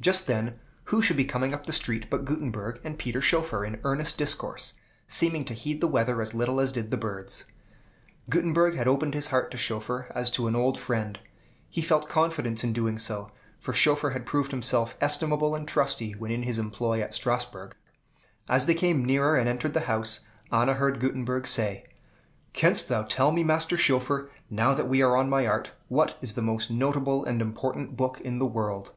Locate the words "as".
6.22-6.32, 6.60-6.70, 10.14-10.30, 18.48-18.66